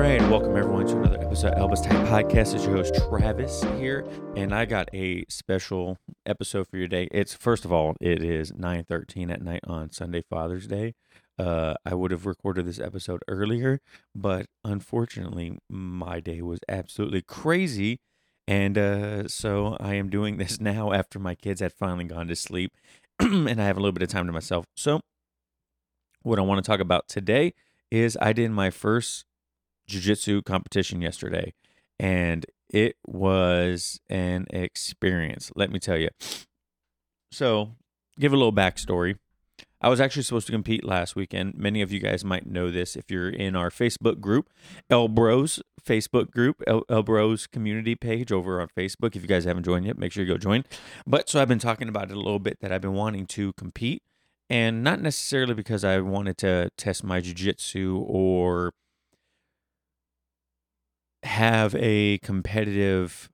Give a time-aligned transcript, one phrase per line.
[0.00, 2.54] right, welcome everyone to another episode of Elbows Tight Podcast.
[2.54, 7.06] It's your host Travis here, and I got a special episode for your day.
[7.12, 10.94] It's first of all, it is nine thirteen at night on Sunday, Father's Day.
[11.38, 13.80] Uh, I would have recorded this episode earlier,
[14.14, 17.98] but unfortunately, my day was absolutely crazy,
[18.48, 22.36] and uh, so I am doing this now after my kids had finally gone to
[22.36, 22.72] sleep,
[23.18, 24.64] and I have a little bit of time to myself.
[24.74, 25.02] So,
[26.22, 27.52] what I want to talk about today
[27.90, 29.26] is I did my first
[29.90, 31.52] jiu-jitsu competition yesterday
[31.98, 36.08] and it was an experience let me tell you
[37.32, 37.70] so
[38.20, 39.16] give a little backstory.
[39.82, 41.54] I was actually supposed to compete last weekend.
[41.54, 44.50] Many of you guys might know this if you're in our facebook group
[44.90, 49.16] el bros facebook group el, el bros community page over on facebook.
[49.16, 50.64] If you guys haven't joined yet make sure you go join.
[51.06, 53.54] But so i've been talking about it a little bit that i've been wanting to
[53.54, 54.02] compete
[54.50, 58.72] and not necessarily because i wanted to test my jiu-jitsu or
[61.22, 63.28] have a competitive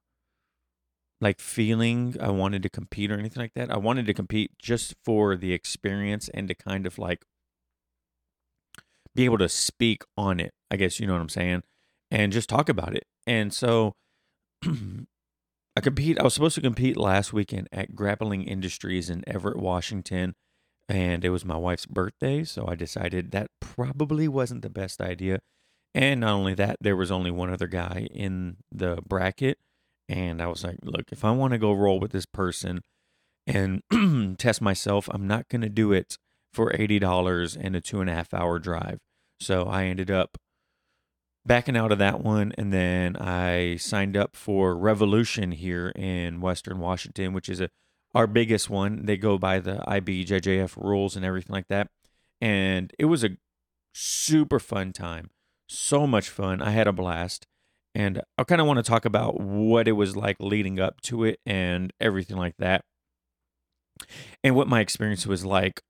[1.20, 3.70] like feeling I wanted to compete or anything like that.
[3.70, 7.24] I wanted to compete just for the experience and to kind of like
[9.14, 10.52] be able to speak on it.
[10.70, 11.62] I guess you know what I'm saying,
[12.10, 13.04] and just talk about it.
[13.26, 13.94] And so
[14.64, 16.18] I compete.
[16.18, 20.34] I was supposed to compete last weekend at Grappling Industries in Everett, Washington,
[20.88, 22.44] and it was my wife's birthday.
[22.44, 25.40] So I decided that probably wasn't the best idea
[25.96, 29.56] and not only that, there was only one other guy in the bracket.
[30.10, 32.82] And I was like, look, if I want to go roll with this person
[33.46, 33.80] and
[34.38, 36.18] test myself, I'm not going to do it
[36.52, 38.98] for $80 and a two and a half hour drive.
[39.40, 40.36] So I ended up
[41.46, 42.52] backing out of that one.
[42.58, 47.70] And then I signed up for Revolution here in Western Washington, which is a,
[48.14, 49.06] our biggest one.
[49.06, 51.88] They go by the IBJJF rules and everything like that.
[52.38, 53.38] And it was a
[53.94, 55.30] super fun time
[55.66, 56.62] so much fun.
[56.62, 57.46] I had a blast.
[57.94, 61.24] And I kind of want to talk about what it was like leading up to
[61.24, 62.84] it and everything like that.
[64.44, 65.80] And what my experience was like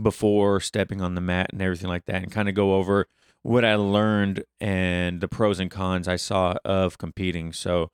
[0.00, 3.08] before stepping on the mat and everything like that, and kind of go over
[3.42, 7.52] what I learned and the pros and cons I saw of competing.
[7.52, 7.90] So,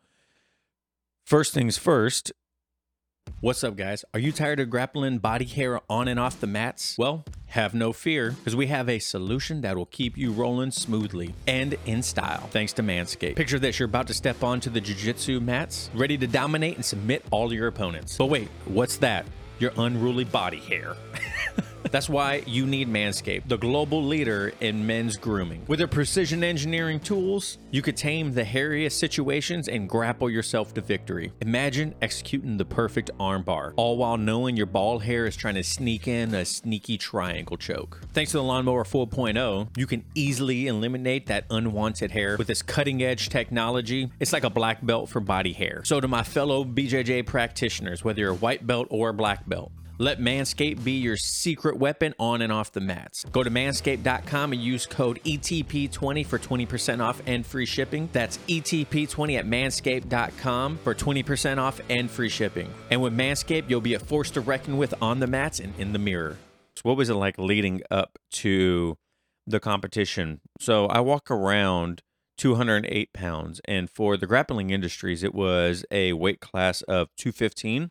[1.25, 2.33] first things first,
[3.43, 4.05] What's up, guys?
[4.15, 6.97] Are you tired of grappling body hair on and off the mats?
[6.97, 11.35] Well, have no fear, because we have a solution that will keep you rolling smoothly
[11.49, 13.35] and in style, thanks to Manscaped.
[13.35, 16.85] Picture this you're about to step onto the jiu jitsu mats, ready to dominate and
[16.85, 18.17] submit all your opponents.
[18.17, 19.27] But wait, what's that?
[19.59, 20.95] Your unruly body hair.
[21.93, 25.63] That's why you need Manscaped, the global leader in men's grooming.
[25.69, 30.81] With their precision engineering tools, you could tame the hairiest situations and grapple yourself to
[30.81, 31.33] victory.
[31.43, 36.09] Imagine executing the perfect armbar, all while knowing your ball hair is trying to sneak
[36.09, 38.01] in a sneaky triangle choke.
[38.15, 43.03] Thanks to the Lawnmower 4.0, you can easily eliminate that unwanted hair with this cutting
[43.03, 44.11] edge technology.
[44.19, 45.83] It's like a black belt for body hair.
[45.85, 49.73] So, to my fellow BJJ practitioners, whether you're a white belt or a black belt,
[50.03, 53.25] let Manscaped be your secret weapon on and off the mats.
[53.31, 58.09] Go to manscaped.com and use code ETP20 for 20% off and free shipping.
[58.13, 62.69] That's ETP20 at manscaped.com for 20% off and free shipping.
[62.91, 65.93] And with Manscaped, you'll be a force to reckon with on the mats and in
[65.93, 66.37] the mirror.
[66.75, 68.99] So what was it like leading up to
[69.47, 70.41] the competition?
[70.61, 72.03] So I walk around
[72.39, 77.91] 208 pounds, and for the grappling industries, it was a weight class of 215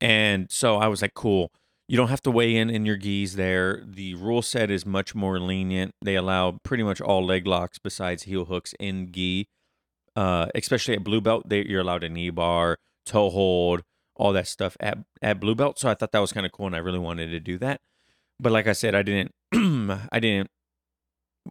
[0.00, 1.52] and so I was like, cool.
[1.88, 3.82] You don't have to weigh in in your gis there.
[3.86, 5.94] The rule set is much more lenient.
[6.02, 9.48] They allow pretty much all leg locks besides heel hooks in gi.
[10.16, 13.82] Uh, especially at blue belt, they, you're allowed a knee bar, toe hold,
[14.16, 15.78] all that stuff at at blue belt.
[15.78, 17.80] So I thought that was kind of cool, and I really wanted to do that.
[18.40, 19.32] But like I said, I didn't
[20.12, 20.50] I didn't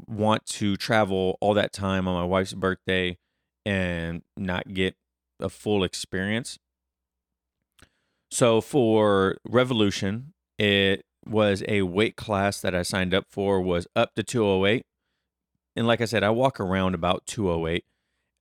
[0.07, 3.17] want to travel all that time on my wife's birthday
[3.65, 4.95] and not get
[5.39, 6.59] a full experience.
[8.35, 14.13] So for Revolution, it was a weight class that I signed up for was up
[14.15, 14.85] to 208.
[15.77, 17.85] And like I said, I walk around about 208,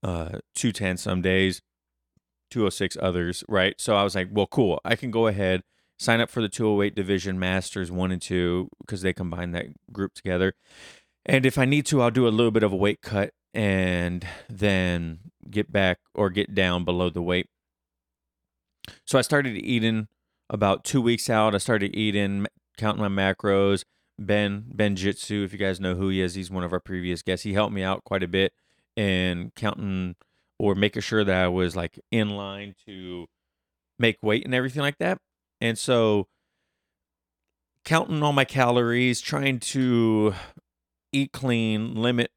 [0.02, 1.62] uh, 210 some days,
[2.50, 3.80] 206 others, right?
[3.80, 4.80] So I was like, well, cool.
[4.84, 5.62] I can go ahead,
[5.96, 10.14] sign up for the 208 Division Masters 1 and 2 because they combine that group
[10.14, 10.54] together.
[11.24, 14.26] And if I need to, I'll do a little bit of a weight cut and
[14.48, 17.46] then get back or get down below the weight
[19.04, 20.08] so I started eating
[20.50, 21.54] about two weeks out.
[21.54, 22.46] I started eating,
[22.76, 23.84] counting my macros.
[24.16, 27.22] Ben Ben Jitsu, if you guys know who he is, he's one of our previous
[27.22, 27.42] guests.
[27.42, 28.52] He helped me out quite a bit
[28.94, 30.14] in counting
[30.58, 33.26] or making sure that I was like in line to
[33.98, 35.18] make weight and everything like that.
[35.60, 36.28] And so
[37.84, 40.34] counting all my calories, trying to
[41.12, 42.30] eat clean, limit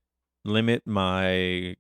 [0.44, 1.76] limit my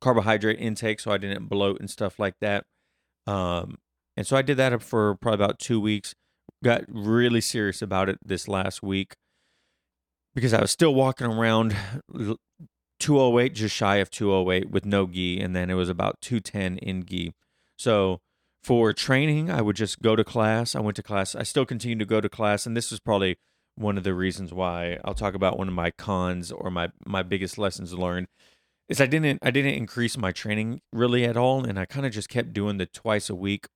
[0.00, 2.64] carbohydrate intake so I didn't bloat and stuff like that.
[3.26, 3.78] Um,
[4.16, 6.14] and so I did that for probably about two weeks.
[6.62, 9.14] Got really serious about it this last week
[10.34, 11.74] because I was still walking around
[12.98, 17.06] 208, just shy of 208 with no gi, and then it was about 210 in
[17.06, 17.32] gi.
[17.78, 18.20] So
[18.62, 20.74] for training, I would just go to class.
[20.74, 21.34] I went to class.
[21.34, 23.36] I still continue to go to class, and this is probably
[23.76, 27.22] one of the reasons why I'll talk about one of my cons or my my
[27.22, 28.26] biggest lessons learned
[28.90, 32.12] is I didn't I didn't increase my training really at all, and I kind of
[32.12, 33.66] just kept doing the twice a week.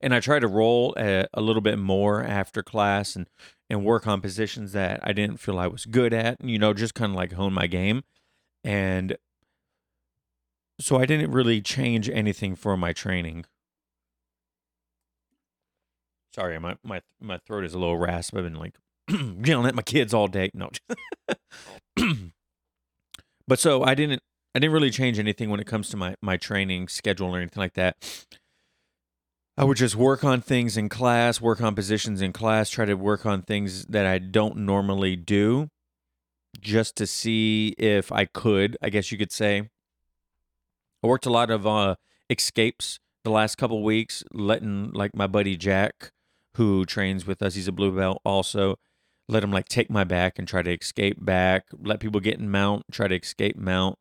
[0.00, 3.28] And I tried to roll a, a, little bit more after class and
[3.68, 6.94] and work on positions that I didn't feel I was good at, you know, just
[6.94, 8.02] kind of like hone my game.
[8.62, 9.16] And
[10.80, 13.46] so I didn't really change anything for my training.
[16.34, 18.36] Sorry, my my my throat is a little rasp.
[18.36, 18.76] I've been like
[19.44, 20.50] yelling at my kids all day.
[20.54, 20.70] No.
[23.46, 24.22] But so I didn't
[24.54, 27.60] I didn't really change anything when it comes to my my training schedule or anything
[27.60, 27.96] like that.
[29.56, 32.94] I would just work on things in class, work on positions in class, try to
[32.94, 35.68] work on things that I don't normally do
[36.60, 39.70] just to see if I could, I guess you could say.
[41.02, 41.96] I worked a lot of uh,
[42.30, 46.10] escapes the last couple weeks, letting like my buddy Jack,
[46.56, 48.76] who trains with us, he's a blue belt also
[49.28, 52.50] let them like take my back and try to escape back, let people get in
[52.50, 53.98] mount, try to escape mount.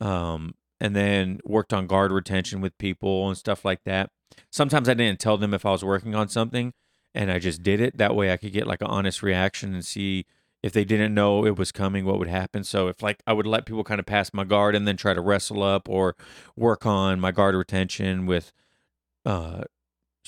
[0.00, 4.10] Um, and then worked on guard retention with people and stuff like that.
[4.50, 6.72] Sometimes I didn't tell them if I was working on something
[7.14, 7.98] and I just did it.
[7.98, 10.24] That way I could get like an honest reaction and see
[10.62, 12.64] if they didn't know it was coming, what would happen.
[12.64, 15.14] So if like I would let people kind of pass my guard and then try
[15.14, 16.16] to wrestle up or
[16.56, 18.52] work on my guard retention with
[19.26, 19.64] uh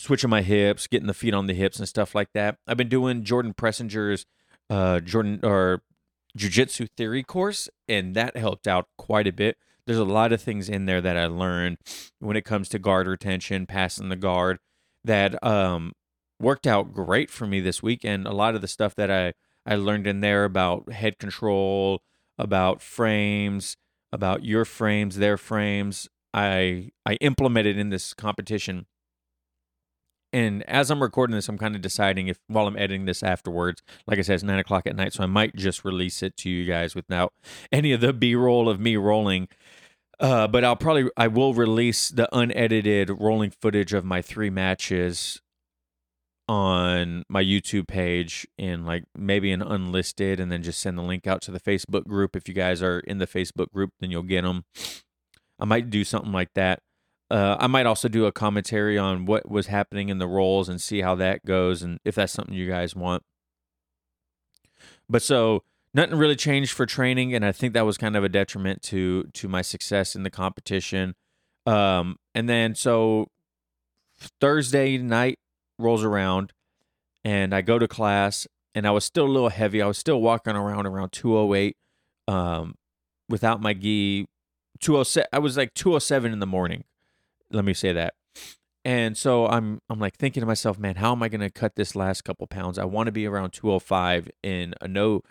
[0.02, 2.56] switching my hips, getting the feet on the hips and stuff like that.
[2.66, 4.26] I've been doing Jordan Preisinger's
[4.68, 5.82] uh, Jordan or
[6.36, 9.58] jujitsu theory course, and that helped out quite a bit.
[9.86, 11.78] There's a lot of things in there that I learned
[12.18, 14.58] when it comes to guard retention, passing the guard,
[15.04, 15.92] that um,
[16.40, 18.26] worked out great for me this weekend.
[18.26, 19.34] A lot of the stuff that I
[19.64, 22.02] I learned in there about head control,
[22.38, 23.76] about frames,
[24.12, 28.86] about your frames, their frames, I I implemented in this competition
[30.32, 33.82] and as I'm recording this, I'm kind of deciding if while I'm editing this afterwards,
[34.06, 36.50] like I said, it's nine o'clock at night, so I might just release it to
[36.50, 37.32] you guys without
[37.70, 39.48] any of the B roll of me rolling.
[40.18, 45.42] Uh, but I'll probably I will release the unedited rolling footage of my three matches
[46.48, 51.26] on my YouTube page in like maybe an unlisted, and then just send the link
[51.26, 52.36] out to the Facebook group.
[52.36, 54.64] If you guys are in the Facebook group, then you'll get them.
[55.58, 56.80] I might do something like that.
[57.32, 60.78] Uh, I might also do a commentary on what was happening in the rolls and
[60.78, 63.22] see how that goes and if that's something you guys want.
[65.08, 65.62] But so
[65.94, 69.24] nothing really changed for training, and I think that was kind of a detriment to
[69.32, 71.14] to my success in the competition.
[71.64, 73.28] Um, and then so
[74.38, 75.38] Thursday night
[75.78, 76.52] rolls around,
[77.24, 79.80] and I go to class, and I was still a little heavy.
[79.80, 81.78] I was still walking around around 208
[82.28, 82.74] um,
[83.26, 84.26] without my gi.
[84.80, 85.28] 207.
[85.32, 86.84] I was like 207 in the morning
[87.52, 88.14] let me say that.
[88.84, 91.76] And so I'm I'm like thinking to myself, man, how am I going to cut
[91.76, 92.78] this last couple pounds?
[92.78, 95.22] I want to be around 205 in a no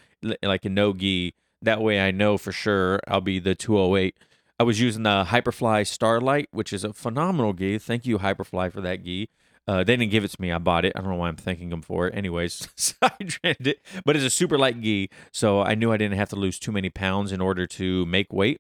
[0.42, 1.36] like a no gi.
[1.62, 4.16] That way I know for sure I'll be the 208.
[4.60, 7.80] I was using the Hyperfly Starlight, which is a phenomenal gi.
[7.80, 9.30] Thank you Hyperfly for that gi.
[9.68, 10.52] Uh, they didn't give it to me.
[10.52, 10.94] I bought it.
[10.96, 12.16] I don't know why I'm thanking them for it.
[12.16, 12.68] Anyways,
[13.44, 16.58] it, but it's a super light gi, so I knew I didn't have to lose
[16.58, 18.60] too many pounds in order to make weight.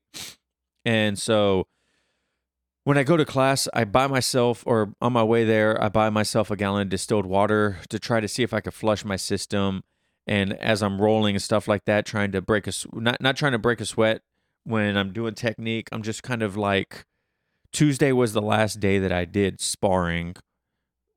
[0.86, 1.68] And so
[2.84, 6.10] when I go to class, I buy myself, or on my way there, I buy
[6.10, 9.18] myself a gallon of distilled water to try to see if I could flush my
[9.18, 9.84] system.
[10.28, 13.52] And as I'm rolling and stuff like that, trying to break a not not trying
[13.54, 14.22] to break a sweat
[14.64, 17.06] when I'm doing technique, I'm just kind of like
[17.72, 20.36] Tuesday was the last day that I did sparring.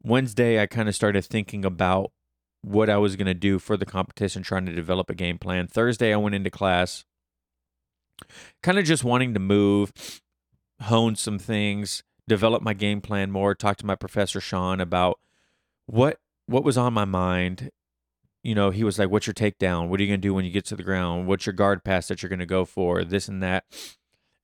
[0.03, 2.13] Wednesday, I kind of started thinking about
[2.63, 5.67] what I was going to do for the competition, trying to develop a game plan.
[5.67, 7.05] Thursday, I went into class,
[8.63, 9.93] kind of just wanting to move
[10.83, 15.19] hone some things, develop my game plan more, talk to my professor Sean about
[15.87, 17.71] what what was on my mind.
[18.43, 19.89] You know, he was like, "What's your takedown?
[19.89, 21.27] What are you gonna do when you get to the ground?
[21.27, 23.05] What's your guard pass that you're gonna go for?
[23.05, 23.65] This and that."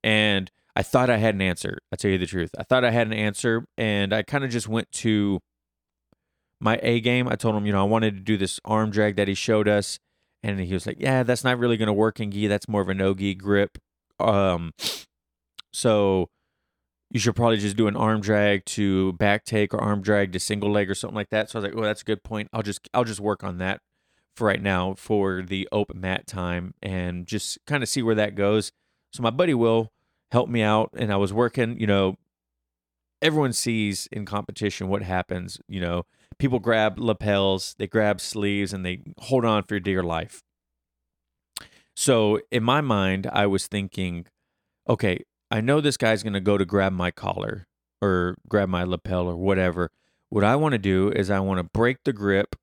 [0.02, 1.78] And I thought I had an answer.
[1.92, 2.54] I tell you the truth.
[2.58, 5.40] I thought I had an answer, and I kind of just went to
[6.60, 7.28] my A game.
[7.28, 9.68] I told him, you know, I wanted to do this arm drag that he showed
[9.68, 9.99] us,
[10.42, 12.46] and he was like, "Yeah, that's not really going to work in gi.
[12.46, 13.78] That's more of a no gi grip."
[14.18, 14.72] Um,
[15.73, 16.29] so
[17.11, 20.41] you should probably just do an arm drag to back take or arm drag to
[20.41, 21.50] single leg or something like that.
[21.50, 22.49] So I was like, oh, that's a good point.
[22.53, 23.81] I'll just I'll just work on that
[24.37, 28.37] for right now for the open mat time and just kind of see where that
[28.37, 28.71] goes.
[29.12, 29.93] So my buddy Will
[30.31, 31.79] helped me out, and I was working.
[31.81, 32.17] You know,
[33.21, 35.59] everyone sees in competition what happens.
[35.69, 36.07] You know,
[36.39, 40.43] people grab lapels, they grab sleeves, and they hold on for dear life.
[41.97, 44.27] So in my mind, I was thinking,
[44.89, 47.66] okay, I know this guy's going to go to grab my collar
[48.00, 49.90] or grab my lapel or whatever.
[50.28, 52.57] What I want to do is I want to break the grip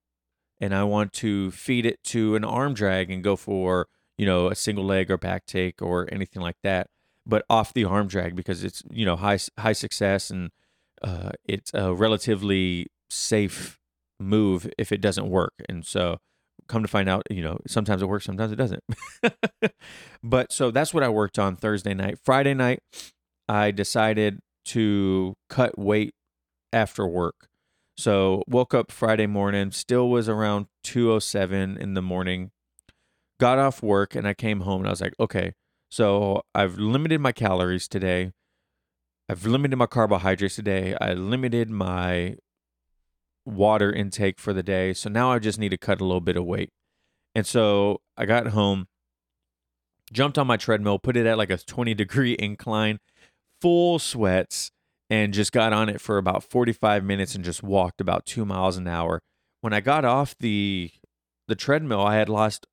[0.59, 4.47] and I want to feed it to an arm drag and go for, you know,
[4.47, 6.87] a single leg or back take or anything like that,
[7.25, 10.51] but off the arm drag because it's, you know, high high success and
[11.03, 13.77] uh, it's a relatively safe
[14.19, 15.53] move if it doesn't work.
[15.69, 16.19] And so
[16.67, 18.83] come to find out, you know, sometimes it works, sometimes it doesn't.
[20.23, 22.19] but so that's what I worked on Thursday night.
[22.23, 22.79] Friday night,
[23.47, 26.13] I decided to cut weight
[26.73, 27.47] after work.
[27.97, 32.51] So woke up Friday morning, still was around 207 in the morning.
[33.39, 35.53] Got off work and I came home and I was like, okay,
[35.89, 38.31] so I've limited my calories today.
[39.29, 40.95] I've limited my carbohydrates today.
[41.01, 42.37] I limited my
[43.47, 44.93] water intake for the day.
[44.93, 46.69] So now I just need to cut a little bit of weight.
[47.33, 48.87] And so I got home,
[50.11, 52.99] jumped on my treadmill, put it at like a 20 degree incline,
[53.61, 54.71] full sweats,
[55.09, 58.77] and just got on it for about 45 minutes and just walked about two miles
[58.77, 59.21] an hour.
[59.61, 60.91] When I got off the
[61.47, 62.67] the treadmill, I had lost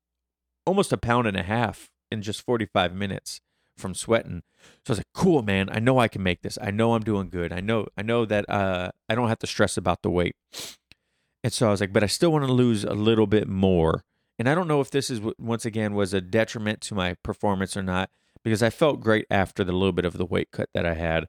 [0.65, 3.39] almost a pound and a half in just 45 minutes
[3.77, 4.43] from sweating.
[4.85, 5.69] So I was like, cool, man.
[5.71, 6.57] I know I can make this.
[6.61, 7.51] I know I'm doing good.
[7.51, 10.35] I know, I know that uh, I don't have to stress about the weight.
[11.43, 14.03] And so I was like, but I still want to lose a little bit more.
[14.39, 17.77] And I don't know if this is once again was a detriment to my performance
[17.77, 18.09] or not,
[18.43, 21.27] because I felt great after the little bit of the weight cut that I had.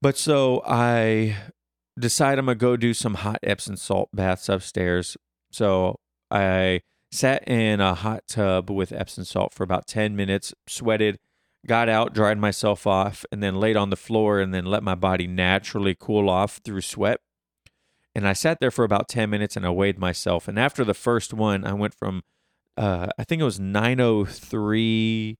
[0.00, 1.36] But so I
[1.98, 5.16] decide I'm gonna go do some hot Epsom salt baths upstairs.
[5.50, 5.98] So
[6.30, 11.18] I sat in a hot tub with Epsom salt for about 10 minutes, sweated,
[11.66, 14.94] got out, dried myself off, and then laid on the floor and then let my
[14.94, 17.20] body naturally cool off through sweat.
[18.14, 20.48] And I sat there for about 10 minutes and I weighed myself.
[20.48, 22.22] And after the first one, I went from,
[22.76, 25.38] uh, I think it was 903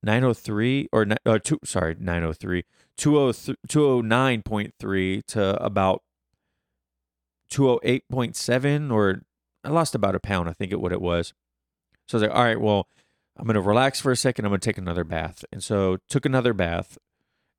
[0.00, 2.62] 903 or, or two, sorry, 903,
[2.96, 6.04] 209.3 to about
[7.50, 9.22] 208.7 or
[9.68, 11.34] I lost about a pound, I think it what it was.
[12.06, 12.88] So I was like, all right, well,
[13.36, 14.46] I'm gonna relax for a second.
[14.46, 15.44] I'm gonna take another bath.
[15.52, 16.96] And so took another bath.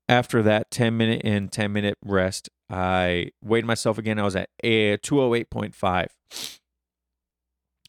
[0.08, 4.18] After that 10 minute in, 10 minute rest, I weighed myself again.
[4.18, 6.08] I was at a 208.5.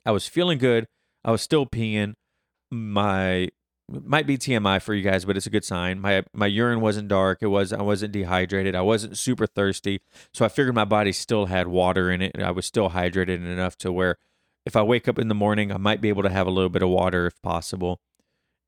[0.05, 0.87] I was feeling good.
[1.25, 2.13] I was still peeing.
[2.69, 3.49] My
[3.91, 5.99] might be TMI for you guys, but it's a good sign.
[5.99, 7.39] My my urine wasn't dark.
[7.41, 8.75] It was I wasn't dehydrated.
[8.75, 10.01] I wasn't super thirsty.
[10.33, 12.41] So I figured my body still had water in it.
[12.41, 14.17] I was still hydrated enough to where
[14.65, 16.69] if I wake up in the morning, I might be able to have a little
[16.69, 17.99] bit of water if possible.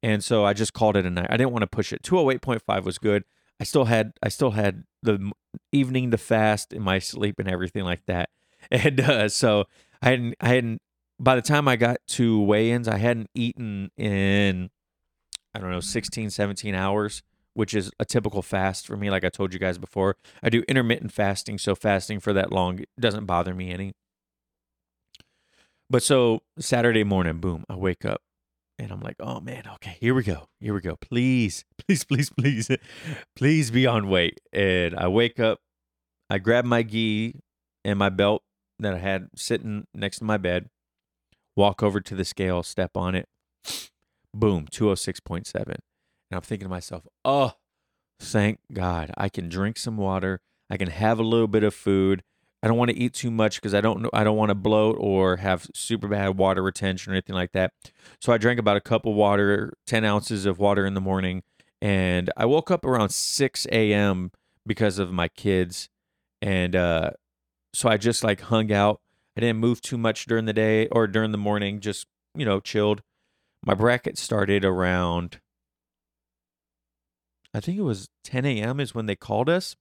[0.02, 1.28] And so I just called it a night.
[1.30, 2.04] I didn't want to push it.
[2.04, 3.24] 208.5 was good.
[3.60, 5.32] I still had I still had the
[5.72, 8.30] evening to fast in my sleep and everything like that.
[8.72, 9.66] And uh, so
[10.02, 10.82] I hadn't I hadn't
[11.20, 14.70] by the time I got to weigh-ins, I hadn't eaten in
[15.54, 17.22] I don't know, 16, 17 hours,
[17.54, 19.10] which is a typical fast for me.
[19.12, 21.58] Like I told you guys before, I do intermittent fasting.
[21.58, 23.94] So fasting for that long doesn't bother me any.
[25.90, 28.22] But so Saturday morning, boom, I wake up
[28.80, 30.48] and I'm like, oh man, okay, here we go.
[30.60, 30.96] Here we go.
[30.96, 32.70] Please, please, please, please,
[33.36, 34.40] please be on weight.
[34.52, 35.60] And I wake up,
[36.30, 37.40] I grab my gi
[37.86, 38.42] and my belt
[38.80, 40.70] that I had sitting next to my bed,
[41.56, 43.28] walk over to the scale, step on it
[44.34, 45.56] boom, 206.7.
[45.56, 45.78] And
[46.32, 47.54] I'm thinking to myself, oh,
[48.20, 49.12] thank God.
[49.18, 50.42] I can drink some water.
[50.70, 52.24] I can have a little bit of food.
[52.64, 54.56] I don't want to eat too much because I don't know I don't want to
[54.56, 57.74] bloat or have super bad water retention or anything like that.
[58.22, 61.44] So I drank about a cup of water, 10 ounces of water in the morning.
[61.82, 64.32] And I woke up around 6 a.m.
[64.66, 65.90] because of my kids.
[66.42, 67.12] And uh,
[67.74, 69.02] so I just like hung out.
[69.36, 72.62] I didn't move too much during the day or during the morning, just, you know,
[72.62, 73.02] chilled
[73.66, 75.40] my bracket started around
[77.54, 78.80] I think it was 10 a.m.
[78.80, 79.76] is when they called us.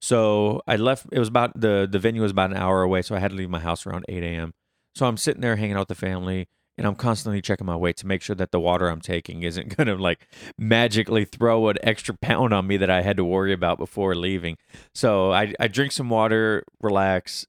[0.00, 1.06] So I left.
[1.12, 3.36] It was about the the venue was about an hour away, so I had to
[3.36, 4.54] leave my house around 8 a.m.
[4.94, 7.96] So I'm sitting there hanging out with the family, and I'm constantly checking my weight
[7.98, 10.26] to make sure that the water I'm taking isn't going to like
[10.58, 14.56] magically throw an extra pound on me that I had to worry about before leaving.
[14.94, 17.46] So I I drink some water, relax,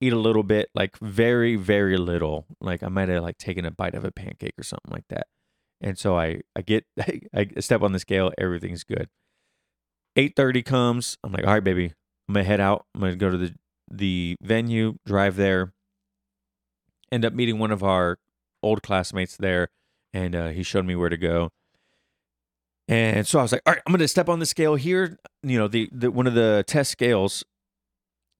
[0.00, 2.46] eat a little bit, like very, very little.
[2.60, 5.26] Like I might have like taken a bite of a pancake or something like that.
[5.80, 6.84] And so I, I get,
[7.34, 9.08] I step on the scale, everything's good.
[10.16, 11.92] 8.30 comes, I'm like, all right, baby,
[12.28, 12.86] I'm gonna head out.
[12.94, 13.54] I'm gonna go to the,
[13.90, 15.72] the venue, drive there,
[17.12, 18.18] end up meeting one of our
[18.62, 19.68] old classmates there,
[20.12, 21.50] and uh, he showed me where to go.
[22.88, 25.18] And so I was like, all right, I'm to step on the scale here.
[25.42, 27.44] You know, the, the one of the test scales.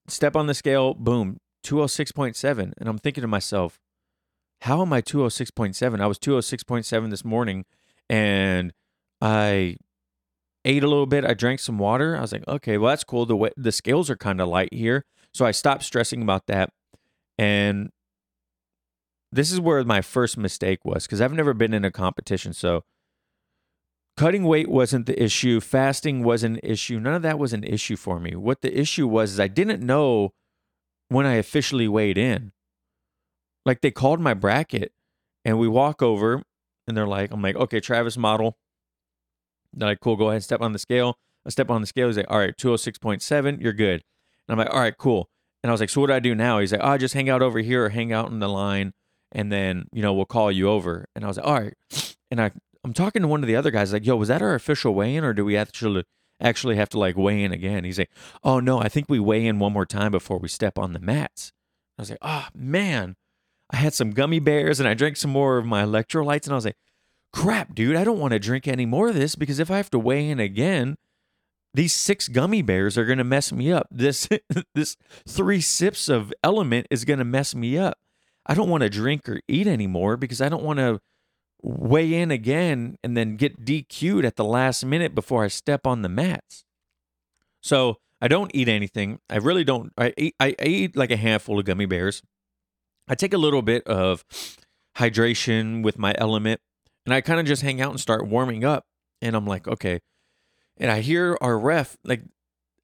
[0.09, 2.73] Step on the scale, boom, 206.7.
[2.77, 3.81] And I'm thinking to myself,
[4.63, 6.01] how am I 206.7?
[6.01, 7.65] I was 206.7 this morning
[8.09, 8.73] and
[9.21, 9.77] I
[10.65, 11.25] ate a little bit.
[11.25, 12.17] I drank some water.
[12.17, 13.27] I was like, okay, well, that's cool.
[13.27, 15.05] The way, the scales are kind of light here.
[15.33, 16.73] So I stopped stressing about that.
[17.39, 17.91] And
[19.31, 22.53] this is where my first mistake was because I've never been in a competition.
[22.53, 22.85] So
[24.17, 25.61] cutting weight wasn't the issue.
[25.61, 26.99] Fasting wasn't an issue.
[26.99, 28.35] None of that was an issue for me.
[28.35, 30.33] What the issue was is I didn't know
[31.09, 32.53] when I officially weighed in.
[33.65, 34.93] Like they called my bracket
[35.45, 36.43] and we walk over
[36.87, 38.55] and they're like, I'm like, okay, Travis Motl.
[39.75, 41.19] They're like, cool, go ahead and step on the scale.
[41.45, 42.07] I step on the scale.
[42.07, 44.03] He's like, all right, 206.7, you're good.
[44.49, 45.29] And I'm like, all right, cool.
[45.63, 46.61] And I was like, so what do I do now?
[46.61, 48.93] He's like, oh, just hang out over here or hang out in the line
[49.33, 51.07] and then, you know, we'll call you over.
[51.15, 51.75] And I was like, all right.
[52.31, 52.51] And I,
[52.85, 55.15] I'm talking to one of the other guys, like, yo, was that our official weigh
[55.17, 56.05] in or do we actually
[56.41, 57.85] actually have to like weigh in again?
[57.85, 58.11] He's like,
[58.45, 61.01] oh no, I think we weigh in one more time before we step on the
[61.01, 61.53] mats.
[61.99, 63.17] I was like, oh man.
[63.71, 66.57] I had some gummy bears and I drank some more of my electrolytes and I
[66.57, 66.79] was like,
[67.33, 69.91] crap, dude, I don't want to drink any more of this because if I have
[69.91, 70.97] to weigh in again,
[71.75, 73.87] these six gummy bears are going to mess me up.
[73.91, 74.29] This
[74.75, 77.99] this three sips of element is going to mess me up.
[78.47, 81.01] I don't want to drink or eat anymore because I don't want to
[81.63, 86.03] weigh in again and then get DQ'd at the last minute before I step on
[86.03, 86.65] the mats.
[87.61, 89.21] So I don't eat anything.
[89.29, 89.93] I really don't.
[89.97, 92.23] I eat, I eat like a handful of gummy bears.
[93.09, 94.25] I take a little bit of
[94.97, 96.61] hydration with my element
[97.07, 98.85] and I kind of just hang out and start warming up.
[99.23, 100.01] And I'm like, okay.
[100.77, 102.23] And I hear our ref, like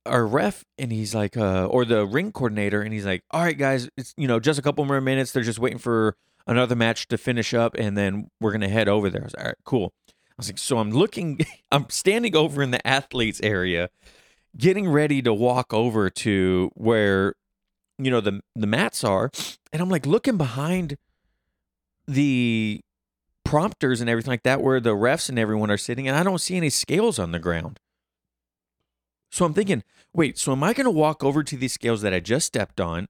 [0.07, 3.57] our ref, and he's like, uh, or the ring coordinator, and he's like, all right,
[3.57, 5.33] guys, it's, you know, just a couple more minutes.
[5.33, 9.11] They're just waiting for another match to finish up, and then we're to head over
[9.11, 9.23] there.
[9.23, 9.93] I was like, all right, cool.
[10.07, 11.41] I was like, so I'm looking,
[11.73, 13.91] I'm standing over in the athletes area,
[14.57, 17.35] getting ready to walk over to where,
[17.99, 19.31] you know, the, the mats are.
[19.73, 20.97] And I'm like looking behind
[22.07, 22.81] the
[23.45, 26.41] prompters and everything like that where the refs and everyone are sitting and I don't
[26.41, 27.79] see any scales on the ground.
[29.35, 32.15] So I'm thinking, wait, so am I going to walk over to these scales that
[32.15, 33.09] I just stepped on,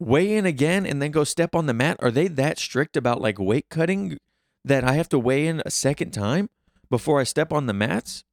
[0.00, 1.96] weigh in again, and then go step on the mat?
[2.00, 4.18] Are they that strict about like weight cutting
[4.64, 6.50] that I have to weigh in a second time
[6.90, 8.24] before I step on the mats?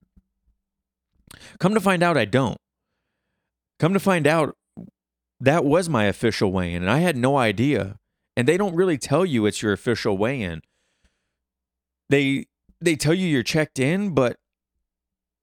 [1.60, 2.58] Come to find out, I don't.
[3.78, 4.58] Come to find out,
[5.40, 8.00] that was my official weigh in, and I had no idea.
[8.36, 10.62] And they don't really tell you it's your official weigh in.
[12.10, 12.48] They
[12.82, 14.38] they tell you you're checked in, but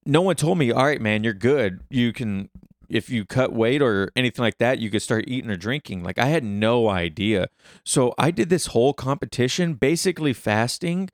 [0.06, 1.80] no one told me, all right, man, you're good.
[1.90, 2.48] You can,
[2.88, 6.02] if you cut weight or anything like that, you could start eating or drinking.
[6.02, 7.48] Like, I had no idea.
[7.84, 11.10] So I did this whole competition basically fasting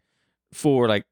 [0.53, 1.05] for like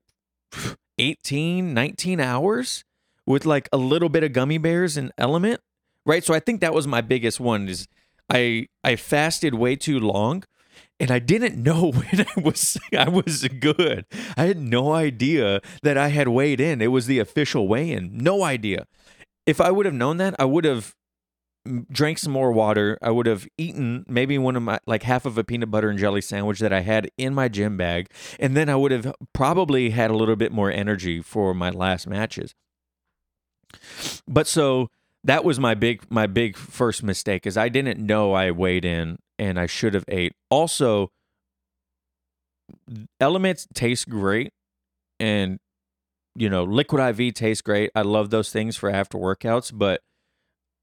[0.98, 2.84] 18, 19 hours
[3.26, 5.60] with like a little bit of gummy bears and element.
[6.04, 6.24] Right.
[6.24, 7.86] So I think that was my biggest one is
[8.28, 10.44] I I fasted way too long
[10.98, 14.04] and I didn't know when I was I was good.
[14.36, 16.82] I had no idea that I had weighed in.
[16.82, 18.16] It was the official weigh-in.
[18.18, 18.86] No idea.
[19.46, 20.94] If I would have known that, I would have
[21.90, 22.98] drank some more water.
[23.02, 25.98] I would have eaten maybe one of my like half of a peanut butter and
[25.98, 29.90] jelly sandwich that I had in my gym bag, and then I would have probably
[29.90, 32.54] had a little bit more energy for my last matches.
[34.26, 34.88] But so
[35.24, 39.18] that was my big my big first mistake is I didn't know I weighed in
[39.40, 40.34] and I should have ate.
[40.50, 41.10] Also,
[43.18, 44.52] elements taste great
[45.18, 45.58] and
[46.36, 47.90] you know, liquid IV tastes great.
[47.94, 50.00] I love those things for after workouts, but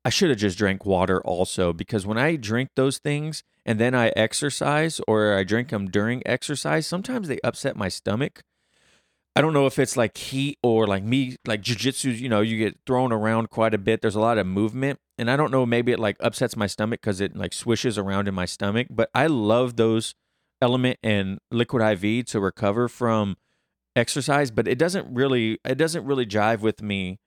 [0.03, 3.95] I should have just drank water also because when I drink those things and then
[3.95, 8.41] I exercise or I drink them during exercise, sometimes they upset my stomach
[9.37, 12.57] I don't know if it's like heat or like me, like jujitsu, you know, you
[12.57, 14.01] get thrown around quite a bit.
[14.01, 14.99] There's a lot of movement.
[15.19, 18.27] And I don't know, maybe it like upsets my stomach because it like swishes around
[18.27, 18.87] in my stomach.
[18.89, 20.15] But I love those
[20.59, 23.37] element and liquid IV to recover from
[23.95, 27.19] exercise, but it doesn't really it doesn't really jive with me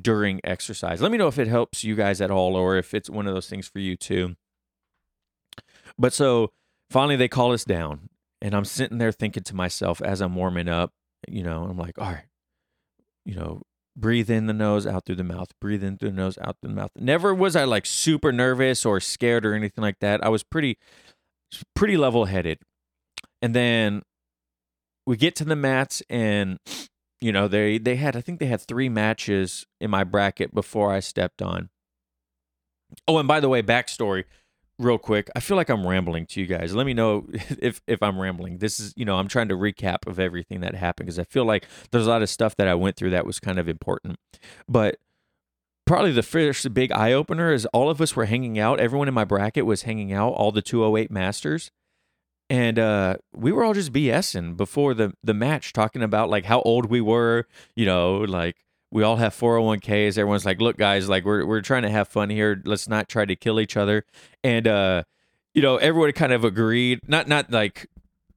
[0.00, 1.02] during exercise.
[1.02, 3.34] Let me know if it helps you guys at all or if it's one of
[3.34, 4.36] those things for you too.
[5.98, 6.50] But so
[6.90, 8.08] finally they call us down
[8.40, 10.92] and I'm sitting there thinking to myself as I'm warming up,
[11.26, 12.26] you know, I'm like, all right,
[13.24, 13.62] you know,
[13.96, 16.70] breathe in the nose, out through the mouth, breathe in through the nose, out through
[16.70, 16.90] the mouth.
[16.96, 20.24] Never was I like super nervous or scared or anything like that.
[20.24, 20.78] I was pretty,
[21.74, 22.58] pretty level headed.
[23.42, 24.02] And then
[25.06, 26.58] we get to the mats and,
[27.20, 30.92] you know, they, they had, I think they had three matches in my bracket before
[30.92, 31.70] I stepped on.
[33.06, 34.24] Oh, and by the way, backstory,
[34.78, 35.28] real quick.
[35.34, 36.74] I feel like I'm rambling to you guys.
[36.74, 38.58] Let me know if if I'm rambling.
[38.58, 41.44] This is, you know, I'm trying to recap of everything that happened because I feel
[41.44, 44.18] like there's a lot of stuff that I went through that was kind of important.
[44.68, 44.98] But
[45.86, 48.78] probably the first big eye opener is all of us were hanging out.
[48.78, 51.70] Everyone in my bracket was hanging out, all the 208 masters.
[52.50, 56.62] And uh, we were all just BSing before the the match, talking about like how
[56.62, 58.56] old we were, you know, like
[58.90, 60.18] we all have 401ks.
[60.18, 62.60] Everyone's like, look, guys, like we're we're trying to have fun here.
[62.64, 64.04] Let's not try to kill each other.
[64.42, 65.04] And uh,
[65.54, 67.00] you know, everyone kind of agreed.
[67.06, 67.86] Not not like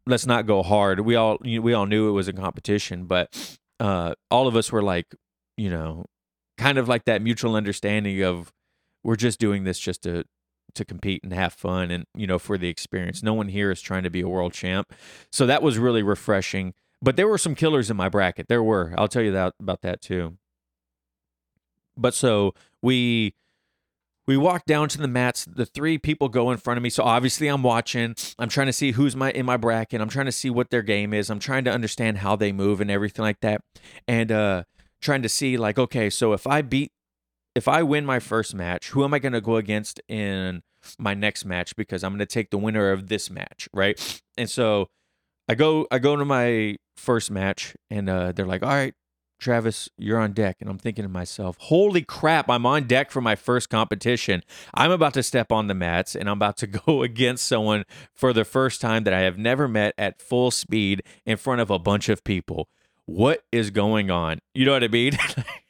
[0.06, 1.02] let's not go hard.
[1.02, 4.56] We all you know, we all knew it was a competition, but uh, all of
[4.56, 5.16] us were like,
[5.58, 6.06] you know,
[6.58, 8.52] kind of like that mutual understanding of
[9.04, 10.24] we're just doing this just to
[10.74, 13.24] to compete and have fun and you know for the experience.
[13.24, 14.94] No one here is trying to be a world champ.
[15.32, 16.74] So that was really refreshing.
[17.02, 18.48] But there were some killers in my bracket.
[18.48, 18.94] There were.
[18.98, 20.38] I'll tell you that about that too.
[21.98, 23.34] But so we
[24.28, 25.46] we walk down to the mats.
[25.46, 26.90] The three people go in front of me.
[26.90, 28.16] So obviously I'm watching.
[28.40, 30.02] I'm trying to see who's my in my bracket.
[30.02, 31.30] I'm trying to see what their game is.
[31.30, 33.62] I'm trying to understand how they move and everything like that.
[34.08, 34.64] And uh
[35.02, 36.92] trying to see like, okay, so if I beat
[37.56, 40.64] if I win my first match, who am I going to go against in
[40.98, 44.22] my next match because I'm going to take the winner of this match, right?
[44.38, 44.88] And so
[45.48, 48.94] I go I go to my first match and uh, they're like, "All right,
[49.42, 53.20] Travis, you're on deck." And I'm thinking to myself, "Holy crap, I'm on deck for
[53.20, 54.44] my first competition.
[54.74, 58.32] I'm about to step on the mats and I'm about to go against someone for
[58.32, 61.80] the first time that I have never met at full speed in front of a
[61.80, 62.70] bunch of people."
[63.06, 64.40] What is going on?
[64.54, 65.18] You know what I mean?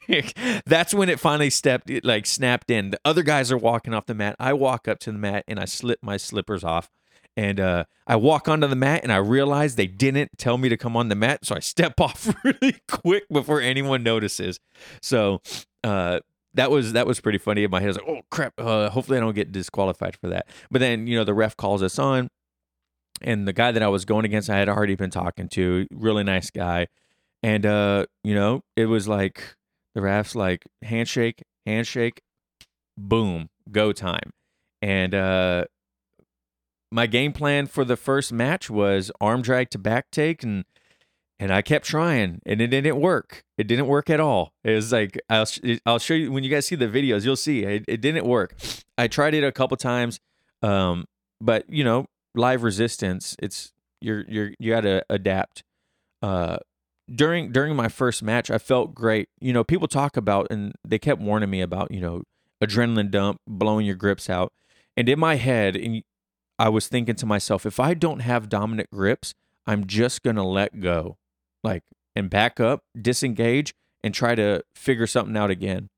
[0.66, 2.90] That's when it finally stepped, it like snapped in.
[2.90, 4.36] The other guys are walking off the mat.
[4.38, 6.90] I walk up to the mat and I slip my slippers off.
[7.36, 10.76] And uh, I walk onto the mat and I realize they didn't tell me to
[10.76, 11.44] come on the mat.
[11.44, 14.58] So I step off really quick before anyone notices.
[15.00, 15.40] So
[15.82, 16.20] uh,
[16.54, 17.86] that was that was pretty funny in my head.
[17.86, 20.46] I was like, oh crap, uh, hopefully I don't get disqualified for that.
[20.70, 22.28] But then, you know, the ref calls us on.
[23.20, 26.24] And the guy that I was going against, I had already been talking to, really
[26.24, 26.88] nice guy.
[27.42, 29.56] And uh, you know, it was like
[29.94, 32.20] the refs like handshake, handshake,
[32.98, 34.30] boom, go time.
[34.80, 35.64] And uh
[36.92, 40.64] my game plan for the first match was arm drag to back take and
[41.40, 43.42] and I kept trying and it didn't work.
[43.58, 44.52] It didn't work at all.
[44.62, 45.46] It was like I'll
[45.86, 48.54] I'll show you when you guys see the videos, you'll see it, it didn't work.
[48.98, 50.20] I tried it a couple times
[50.62, 51.06] um
[51.40, 55.64] but you know, live resistance, it's you're you're you got to adapt.
[56.20, 56.58] Uh
[57.12, 59.28] during during my first match, I felt great.
[59.40, 62.22] You know, people talk about and they kept warning me about, you know,
[62.62, 64.52] adrenaline dump, blowing your grips out.
[64.96, 66.02] And in my head, and
[66.62, 69.34] I was thinking to myself, if I don't have dominant grips,
[69.66, 71.16] I'm just going to let go.
[71.64, 71.82] Like
[72.14, 75.88] and back up, disengage and try to figure something out again.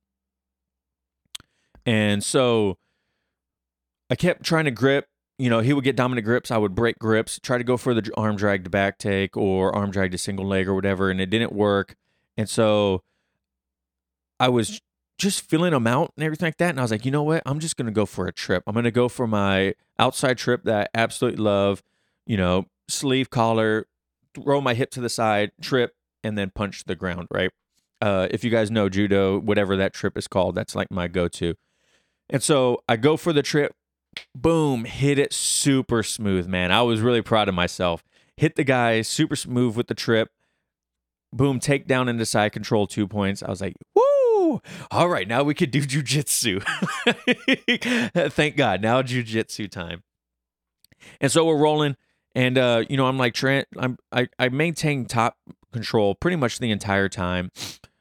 [1.85, 2.79] And so
[4.09, 6.51] I kept trying to grip you know, he would get dominant grips.
[6.51, 9.75] I would break grips, try to go for the arm drag to back take or
[9.75, 11.97] arm drag to single leg or whatever, and it didn't work.
[12.37, 13.03] And so
[14.39, 14.81] I was
[15.19, 16.71] just filling them out and everything like that.
[16.71, 17.43] And I was like, you know what?
[17.47, 18.63] I'm just going to go for a trip.
[18.67, 21.83] I'm going to go for my outside trip that I absolutely love,
[22.27, 23.87] you know, sleeve collar,
[24.35, 27.51] throw my hip to the side, trip, and then punch the ground, right?
[28.01, 31.29] Uh, if you guys know judo, whatever that trip is called, that's like my go
[31.29, 31.55] to.
[32.29, 33.75] And so I go for the trip,
[34.35, 36.73] boom, hit it super smooth, man.
[36.73, 38.03] I was really proud of myself.
[38.37, 40.31] Hit the guy super smooth with the trip.
[41.33, 43.43] Boom, take down into side control two points.
[43.43, 44.04] I was like, woo!
[44.91, 46.63] All right, now we could do jujitsu.
[48.33, 48.83] Thank God.
[48.83, 50.03] Now jujitsu time.
[51.21, 51.97] And so we're rolling.
[52.35, 55.37] And uh, you know, I'm like Trent, I'm I, I maintain top
[55.73, 57.51] control pretty much the entire time.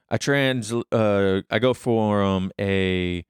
[0.09, 3.25] I trans uh I go for um a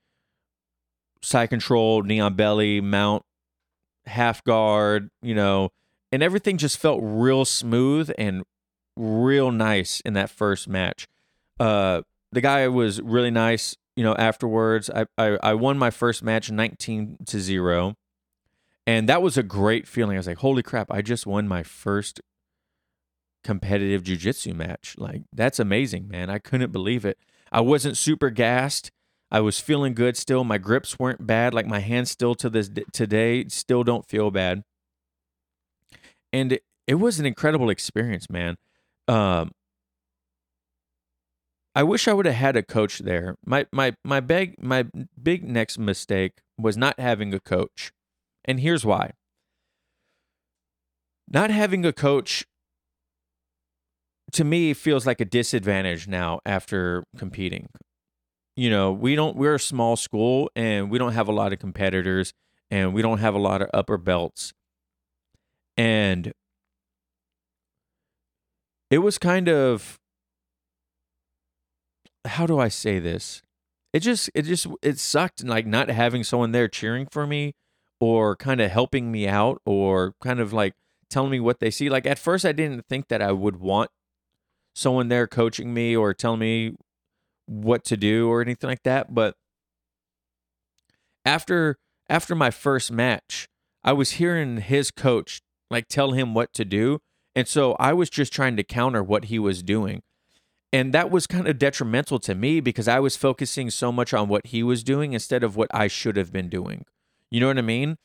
[1.22, 3.24] side control, knee on belly, mount,
[4.06, 5.72] half guard, you know,
[6.12, 8.44] and everything just felt real smooth and
[8.96, 11.08] real nice in that first match.
[11.60, 12.02] Uh,
[12.34, 14.89] the guy was really nice, you know, afterwards.
[14.89, 17.96] I, I, I won my first match 19 to 0.
[18.86, 20.17] And that was a great feeling.
[20.17, 22.19] I was like, holy crap, I just won my first
[23.43, 24.96] competitive jujitsu match.
[24.98, 26.30] Like, that's amazing, man.
[26.30, 27.17] I couldn't believe it.
[27.52, 28.91] I wasn't super gassed.
[29.32, 30.43] I was feeling good still.
[30.43, 31.54] My grips weren't bad.
[31.54, 34.63] Like my hands still to this today still don't feel bad.
[36.32, 38.58] And it, it was an incredible experience, man.
[39.08, 39.52] Um,
[41.76, 43.36] I wish I would have had a coach there.
[43.46, 44.86] My my my big my
[45.22, 47.92] big next mistake was not having a coach.
[48.46, 49.14] And here's why.
[51.28, 52.46] Not having a coach
[54.34, 57.70] to me feels like a disadvantage now after competing
[58.56, 61.60] you know, we don't we're a small school and we don't have a lot of
[61.60, 62.34] competitors
[62.70, 64.54] and we don't have a lot of upper belts.
[65.76, 66.34] And
[68.92, 70.00] it was kind of
[72.26, 73.42] how do I say this?
[73.92, 77.54] It just it just it sucked like not having someone there cheering for me
[78.00, 80.74] or kind of helping me out or kind of like
[81.10, 81.90] telling me what they see.
[81.90, 83.92] Like at first I didn't think that I would want
[84.74, 86.76] someone there coaching me or telling me
[87.46, 89.36] what to do or anything like that, but
[91.26, 91.78] after
[92.10, 93.48] after my first match,
[93.84, 97.00] I was hearing his coach like tell him what to do,
[97.36, 100.02] and so I was just trying to counter what he was doing.
[100.74, 104.28] And that was kind of detrimental to me because I was focusing so much on
[104.28, 106.84] what he was doing instead of what I should have been doing.
[107.30, 107.98] You know what I mean?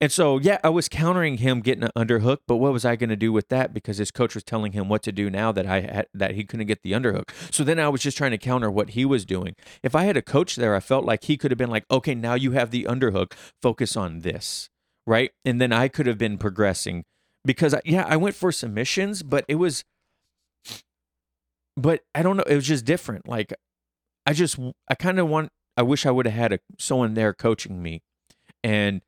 [0.00, 3.10] And so, yeah, I was countering him getting an underhook, but what was I going
[3.10, 3.72] to do with that?
[3.72, 6.42] Because his coach was telling him what to do now that I had that he
[6.42, 7.30] couldn't get the underhook.
[7.52, 9.54] So then I was just trying to counter what he was doing.
[9.82, 12.14] If I had a coach there, I felt like he could have been like, "Okay,
[12.14, 13.34] now you have the underhook.
[13.60, 14.70] Focus on this."
[15.06, 15.32] Right?
[15.44, 17.04] And then I could have been progressing
[17.44, 19.84] because yeah, I went for submissions, but it was
[21.80, 23.28] but I don't know, it was just different.
[23.28, 23.52] Like
[24.26, 27.32] I just I kind of want I wish I would have had a someone there
[27.32, 28.02] coaching me
[28.62, 29.00] and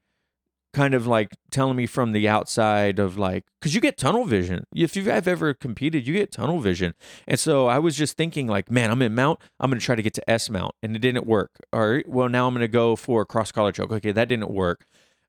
[0.72, 4.64] kind of like telling me from the outside of like because you get tunnel vision.
[4.74, 6.94] If you've ever competed you get tunnel vision.
[7.28, 9.94] And so i was just thinking like man i'm in mount i'm going to try
[9.94, 11.50] to get to s mount and it didn't work.
[11.72, 13.92] All right well now i'm going to go for a cross collar choke.
[13.92, 14.86] Okay that didn't work.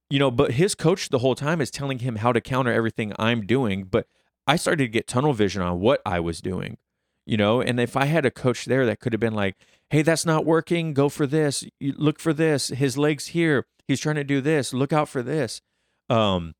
[0.10, 3.14] You know but his coach the whole time is telling him how to counter everything
[3.20, 4.08] i'm doing but
[4.48, 6.78] i started to get tunnel vision on what i was doing
[7.26, 9.56] you know and if i had a coach there that could have been like
[9.90, 14.16] hey that's not working go for this look for this his legs here he's trying
[14.16, 15.62] to do this look out for this
[16.10, 16.54] um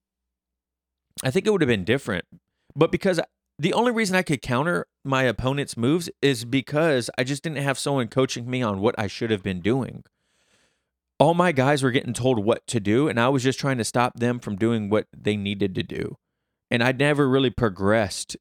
[1.24, 2.26] i think it would have been different
[2.76, 3.20] but because
[3.60, 7.78] the only reason i could counter my opponent's moves is because i just didn't have
[7.78, 10.04] someone coaching me on what i should have been doing.
[11.20, 13.84] All my guys were getting told what to do and i was just trying to
[13.84, 16.18] stop them from doing what they needed to do
[16.72, 18.36] and i never really progressed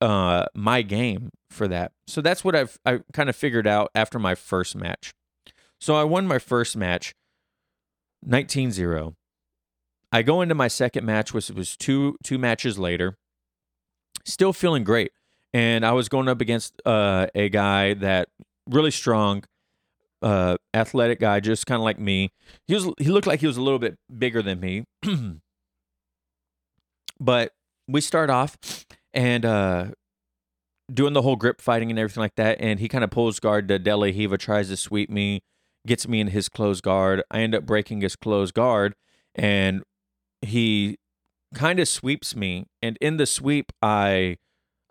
[0.00, 1.92] uh my game for that.
[2.06, 5.12] So that's what I've I kind of figured out after my first match.
[5.80, 7.14] So I won my first match
[8.26, 9.14] 19-0.
[10.12, 13.16] I go into my second match which was two two matches later.
[14.24, 15.12] Still feeling great.
[15.52, 18.28] And I was going up against uh, a guy that
[18.68, 19.44] really strong
[20.22, 22.32] uh, athletic guy just kind of like me.
[22.66, 24.84] He was he looked like he was a little bit bigger than me.
[27.20, 27.52] but
[27.88, 28.56] we start off
[29.16, 29.86] and uh,
[30.92, 32.58] doing the whole grip fighting and everything like that.
[32.60, 35.42] And he kind of pulls guard to De La Riva, tries to sweep me,
[35.86, 37.22] gets me in his closed guard.
[37.30, 38.94] I end up breaking his closed guard,
[39.34, 39.82] and
[40.42, 40.98] he
[41.54, 42.66] kind of sweeps me.
[42.82, 44.36] And in the sweep, I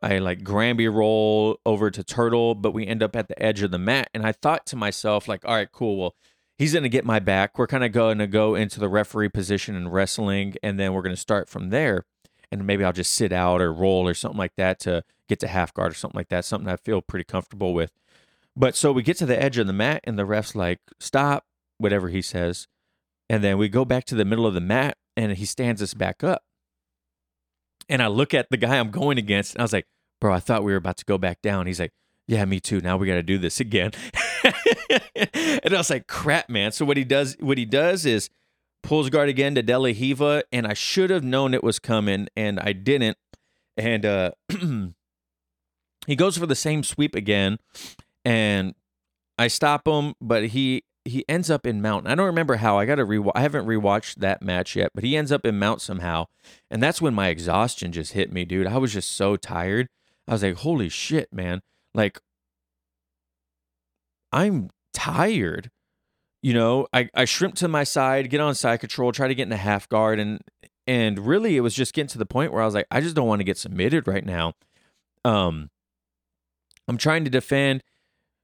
[0.02, 3.72] I like Granby roll over to Turtle, but we end up at the edge of
[3.72, 4.10] the mat.
[4.14, 5.98] And I thought to myself, like, all right, cool.
[5.98, 6.16] Well,
[6.58, 7.58] he's going to get my back.
[7.58, 11.02] We're kind of going to go into the referee position and wrestling, and then we're
[11.04, 12.06] going to start from there
[12.52, 15.48] and maybe I'll just sit out or roll or something like that to get to
[15.48, 17.92] half guard or something like that, something I feel pretty comfortable with.
[18.56, 21.46] But so we get to the edge of the mat and the ref's like, stop,
[21.78, 22.68] whatever he says.
[23.30, 25.94] And then we go back to the middle of the mat and he stands us
[25.94, 26.44] back up.
[27.90, 29.88] And I look at the guy I'm going against and I was like,
[30.22, 31.68] bro, I thought we were about to go back down.
[31.68, 31.92] He's like,
[32.28, 32.82] yeah, me too.
[32.82, 33.92] Now we got to do this again.
[34.44, 36.72] and I was like, crap, man.
[36.72, 38.30] So what he does, what he does is
[38.86, 42.60] pulls guard again to De La and I should have known it was coming, and
[42.60, 43.18] I didn't.
[43.76, 44.32] And uh,
[46.08, 47.58] he goes for the same sweep again,
[48.24, 48.76] and
[49.38, 52.08] I stop him, but he he ends up in mount.
[52.08, 52.80] I don't remember how.
[52.80, 53.24] I got to re.
[53.36, 56.26] I haven't rewatched that match yet, but he ends up in mount somehow,
[56.72, 58.68] and that's when my exhaustion just hit me, dude.
[58.68, 59.88] I was just so tired.
[60.28, 61.62] I was like, "Holy shit, man!"
[61.94, 62.20] Like,
[64.32, 65.70] I'm tired
[66.46, 69.48] you know, I, I shrimp to my side, get on side control, try to get
[69.48, 70.42] in a half guard, and
[70.86, 73.16] and really it was just getting to the point where I was like, I just
[73.16, 74.54] don't want to get submitted right now.
[75.24, 75.72] Um,
[76.88, 77.82] I'm trying to defend.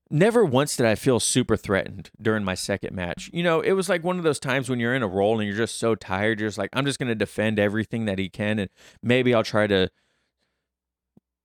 [0.10, 3.30] Never once did I feel super threatened during my second match.
[3.34, 5.48] You know, it was like one of those times when you're in a role and
[5.48, 8.30] you're just so tired, you're just like, I'm just going to defend everything that he
[8.30, 8.72] can, and
[9.04, 9.92] maybe I'll try to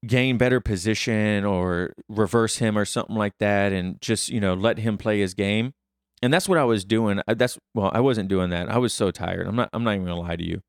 [0.06, 4.78] gain better position or reverse him or something like that, and just you know let
[4.78, 5.74] him play his game
[6.22, 7.20] and that's what I was doing.
[7.26, 8.70] Uh, that's well, I wasn't doing that.
[8.70, 9.46] I was so tired.
[9.46, 9.70] I'm not.
[9.72, 10.62] I'm not even gonna lie to you.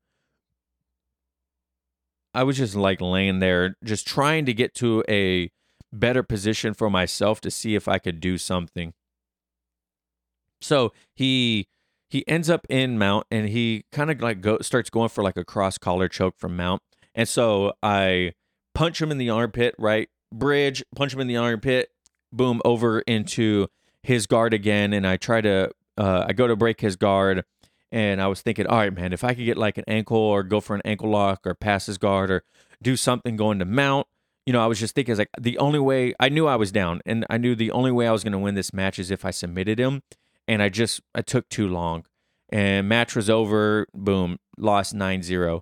[2.34, 5.50] I was just like laying there, just trying to get to a
[5.92, 8.92] better position for myself to see if I could do something.
[10.60, 11.66] So he
[12.10, 15.36] he ends up in mount and he kind of like go starts going for like
[15.36, 16.82] a cross collar choke from mount.
[17.14, 18.32] And so I
[18.74, 20.08] punch him in the armpit, right?
[20.32, 21.88] Bridge, punch him in the armpit,
[22.32, 23.68] boom over into
[24.02, 27.44] his guard again, and I try to uh, I go to break his guard,
[27.90, 30.42] and I was thinking, all right, man, if I could get like an ankle or
[30.42, 32.44] go for an ankle lock or pass his guard or
[32.82, 34.06] do something going to mount,
[34.46, 37.00] you know, I was just thinking, like the only way I knew I was down,
[37.04, 39.24] and I knew the only way I was going to win this match is if
[39.24, 40.02] I submitted him,
[40.46, 42.04] and I just I took too long,
[42.48, 43.86] and match was over.
[43.92, 45.60] Boom, lost 9-0.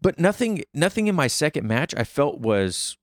[0.00, 2.96] But nothing, nothing in my second match I felt was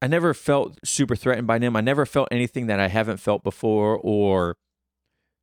[0.00, 1.74] I never felt super threatened by them.
[1.76, 4.56] I never felt anything that I haven't felt before or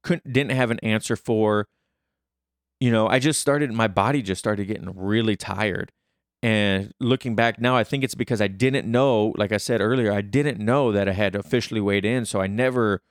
[0.03, 1.67] couldn't didn't have an answer for.
[2.79, 5.91] You know, I just started my body just started getting really tired.
[6.43, 10.11] And looking back now, I think it's because I didn't know, like I said earlier,
[10.11, 13.01] I didn't know that I had officially weighed in, so I never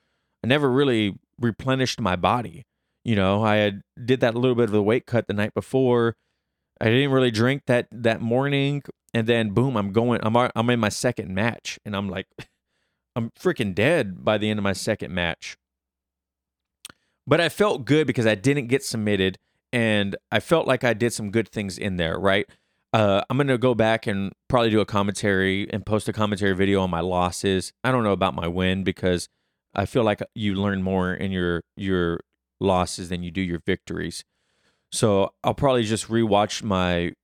[0.42, 2.64] I never really replenished my body.
[3.04, 6.14] You know, I had did that little bit of the weight cut the night before.
[6.80, 8.82] I didn't really drink that that morning
[9.14, 10.20] and then boom, I'm going.
[10.22, 12.26] I'm I'm in my second match, and I'm like,
[13.16, 15.56] I'm freaking dead by the end of my second match.
[17.26, 19.38] But I felt good because I didn't get submitted,
[19.72, 22.18] and I felt like I did some good things in there.
[22.18, 22.46] Right.
[22.92, 26.80] Uh, I'm gonna go back and probably do a commentary and post a commentary video
[26.80, 27.72] on my losses.
[27.84, 29.28] I don't know about my win because
[29.74, 32.20] I feel like you learn more in your your
[32.60, 34.24] losses than you do your victories.
[34.94, 37.14] So I'll probably just rewatch my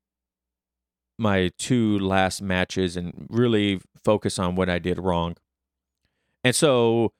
[1.20, 5.36] my two last matches and really focus on what I did wrong.
[6.42, 7.12] And so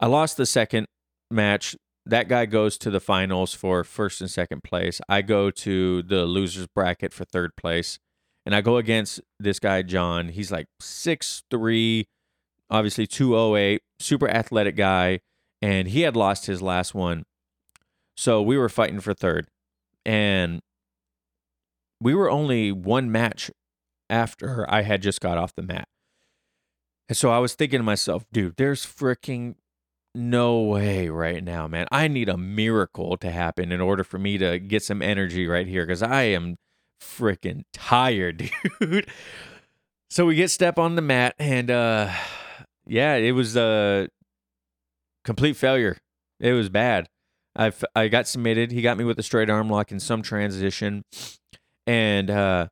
[0.00, 0.88] I lost the second
[1.30, 1.76] match.
[2.04, 5.00] That guy goes to the finals for first and second place.
[5.08, 8.00] I go to the losers bracket for third place.
[8.44, 10.30] And I go against this guy, John.
[10.30, 12.08] He's like six three,
[12.68, 15.20] obviously 208, super athletic guy.
[15.62, 17.22] And he had lost his last one.
[18.16, 19.46] So we were fighting for third.
[20.04, 20.60] And
[22.00, 23.50] we were only one match
[24.10, 25.88] after I had just got off the mat.
[27.08, 29.54] And so I was thinking to myself, dude, there's freaking
[30.14, 31.86] no way right now, man.
[31.90, 35.66] I need a miracle to happen in order for me to get some energy right
[35.66, 36.56] here because I am
[37.00, 39.06] freaking tired, dude.
[40.08, 42.10] so we get step on the mat and uh
[42.86, 44.08] yeah, it was a
[45.24, 45.96] complete failure.
[46.40, 47.08] It was bad.
[47.56, 48.72] I I got submitted.
[48.72, 51.02] He got me with a straight arm lock in some transition.
[51.86, 52.68] And uh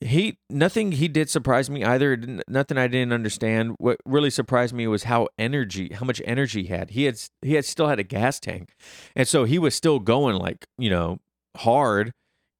[0.00, 2.16] he nothing he did surprise me either.
[2.48, 3.74] Nothing i didn't understand.
[3.78, 6.90] What really surprised me was how energy how much energy he had.
[6.90, 8.72] He had he had still had a gas tank.
[9.14, 11.18] And so he was still going like you know
[11.56, 12.12] hard.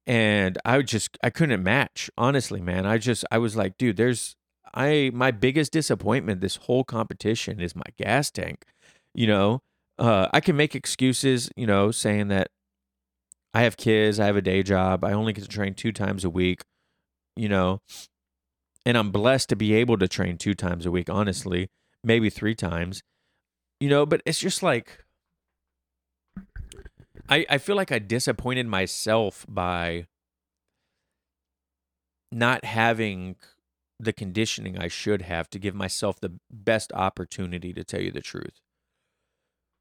[0.05, 2.85] And i just i couldn't match honestly man.
[2.85, 4.35] I just i was like dude there's
[4.73, 8.65] i my biggest disappointment this whole competition is my gas tank
[9.13, 9.61] you know
[9.99, 12.49] uh i can make excuses you know saying that
[13.57, 16.23] I have kids, I have a day job, I only get to train two times
[16.23, 16.61] a week,
[17.35, 17.81] you know,
[18.85, 21.69] and I'm blessed to be able to train two times a week, honestly,
[22.03, 23.01] maybe three times,
[23.79, 25.03] you know, but it's just like,
[27.27, 30.05] I, I feel like I disappointed myself by
[32.31, 33.37] not having
[33.99, 38.21] the conditioning I should have to give myself the best opportunity to tell you the
[38.21, 38.61] truth.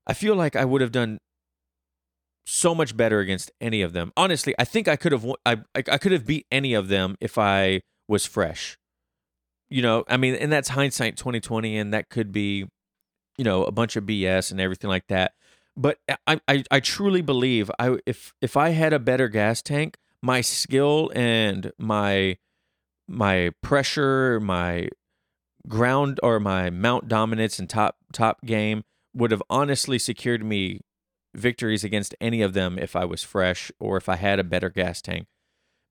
[0.06, 1.18] I feel like I would have done
[2.44, 4.12] so much better against any of them.
[4.16, 7.38] Honestly, I think I could have I I could have beat any of them if
[7.38, 8.78] I was fresh.
[9.68, 12.66] You know, I mean, and that's hindsight 2020 and that could be
[13.38, 15.32] you know, a bunch of BS and everything like that.
[15.76, 19.98] But I I, I truly believe I if if I had a better gas tank,
[20.22, 22.38] my skill and my
[23.06, 24.88] my pressure, my
[25.68, 28.84] ground or my mount dominance and top top game
[29.16, 30.80] would have honestly secured me
[31.34, 34.68] victories against any of them if I was fresh or if I had a better
[34.70, 35.26] gas tank.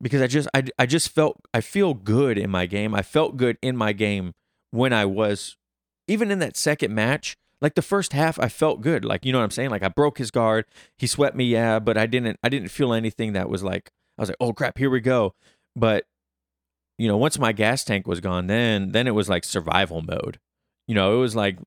[0.01, 2.93] Because I just I, I just felt I feel good in my game.
[2.93, 4.33] I felt good in my game
[4.71, 5.57] when I was
[6.07, 7.35] even in that second match.
[7.61, 9.05] Like the first half I felt good.
[9.05, 9.69] Like you know what I'm saying?
[9.69, 10.65] Like I broke his guard.
[10.97, 14.21] He swept me, yeah, but I didn't I didn't feel anything that was like I
[14.21, 15.33] was like, "Oh crap, here we go."
[15.75, 16.05] But
[16.97, 20.39] you know, once my gas tank was gone, then then it was like survival mode.
[20.87, 21.57] You know, it was like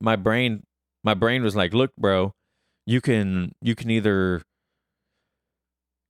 [0.00, 0.64] my brain
[1.04, 2.32] my brain was like, "Look, bro,
[2.86, 4.42] you can you can either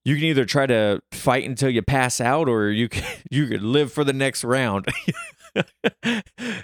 [0.05, 3.61] you can either try to fight until you pass out or you can you could
[3.63, 4.87] live for the next round.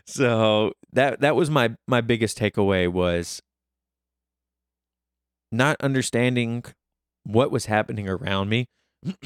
[0.05, 3.41] So that that was my my biggest takeaway was
[5.51, 6.63] not understanding
[7.23, 8.65] what was happening around me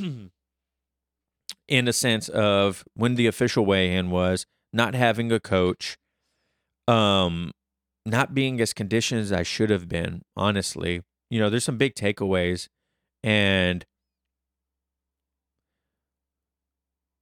[1.68, 5.98] in a sense of when the official weigh-in was not having a coach
[6.88, 7.52] um
[8.06, 11.02] not being as conditioned as I should have been, honestly.
[11.30, 12.68] You know, there's some big takeaways
[13.24, 13.86] and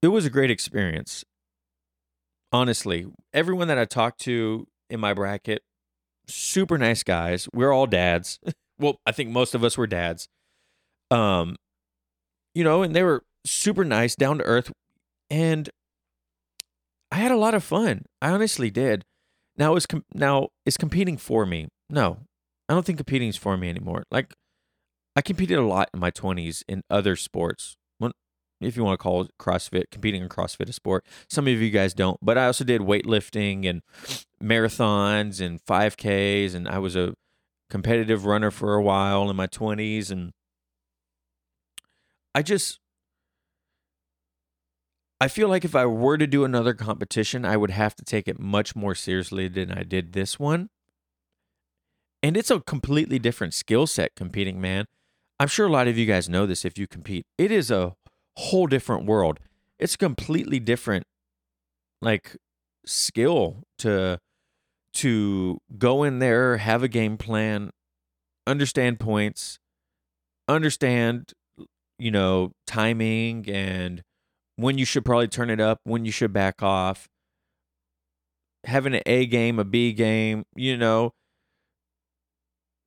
[0.01, 1.23] it was a great experience.
[2.53, 5.63] honestly, everyone that I talked to in my bracket,
[6.27, 7.47] super nice guys.
[7.53, 8.39] We're all dads.
[8.79, 10.27] well, I think most of us were dads.
[11.09, 11.55] Um,
[12.53, 14.71] you know, and they were super nice, down to earth,
[15.29, 15.69] and
[17.11, 18.05] I had a lot of fun.
[18.21, 19.03] I honestly did.
[19.57, 21.67] Now is com- now is competing for me?
[21.89, 22.19] No,
[22.69, 24.05] I don't think competing is for me anymore.
[24.11, 24.33] Like
[25.15, 27.75] I competed a lot in my twenties in other sports.
[28.61, 31.95] If you want to call CrossFit competing in CrossFit a sport, some of you guys
[31.95, 32.19] don't.
[32.21, 33.81] But I also did weightlifting and
[34.41, 37.15] marathons and 5Ks, and I was a
[37.71, 40.31] competitive runner for a while in my twenties, and
[42.35, 42.79] I just
[45.21, 48.27] I feel like if I were to do another competition, I would have to take
[48.27, 50.71] it much more seriously than I did this one.
[52.23, 54.85] And it's a completely different skill set competing, man.
[55.39, 57.27] I'm sure a lot of you guys know this if you compete.
[57.37, 57.93] It is a
[58.35, 59.39] whole different world.
[59.77, 61.05] It's a completely different
[62.01, 62.35] like
[62.83, 64.17] skill to
[64.95, 67.69] to go in there, have a game plan,
[68.47, 69.59] understand points,
[70.47, 71.31] understand
[71.99, 74.01] you know, timing and
[74.61, 77.07] when you should probably turn it up, when you should back off.
[78.65, 81.11] Having an A game, a B game, you know,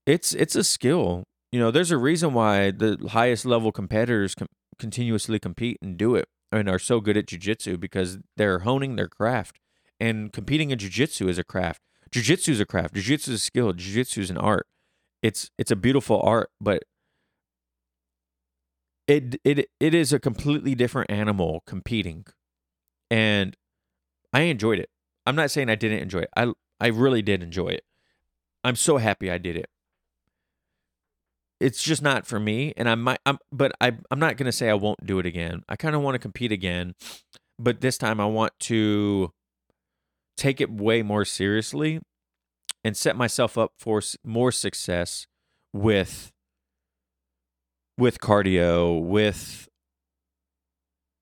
[0.06, 1.24] it's it's a skill.
[1.50, 4.48] You know, there's a reason why the highest level competitors com-
[4.78, 9.08] continuously compete and do it and are so good at jujitsu because they're honing their
[9.08, 9.58] craft.
[10.00, 11.80] And competing in jujitsu is a craft.
[12.10, 12.94] Jujitsu is a craft.
[12.94, 13.72] Jujitsu is a skill.
[13.72, 14.66] Jujitsu is an art.
[15.22, 16.82] It's it's a beautiful art, but
[19.06, 22.24] it it it is a completely different animal competing.
[23.10, 23.56] And
[24.32, 24.90] i enjoyed it.
[25.26, 26.30] I'm not saying i didn't enjoy it.
[26.36, 27.84] I i really did enjoy it.
[28.62, 29.68] I'm so happy i did it.
[31.60, 34.52] It's just not for me and i might i'm but i i'm not going to
[34.52, 35.62] say i won't do it again.
[35.68, 36.94] I kind of want to compete again
[37.58, 39.30] but this time i want to
[40.36, 42.00] take it way more seriously
[42.82, 45.26] and set myself up for more success
[45.72, 46.32] with
[47.98, 49.68] with cardio, with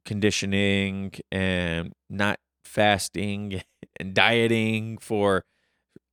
[0.05, 3.63] conditioning and not fasting
[4.01, 5.45] and dieting for